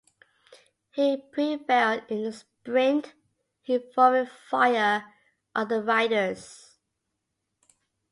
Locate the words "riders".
5.83-6.79